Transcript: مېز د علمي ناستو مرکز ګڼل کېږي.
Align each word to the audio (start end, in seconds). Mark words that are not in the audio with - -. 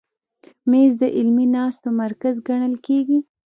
مېز 0.69 0.91
د 1.01 1.03
علمي 1.17 1.45
ناستو 1.55 1.89
مرکز 2.03 2.35
ګڼل 2.47 2.75
کېږي. 2.85 3.19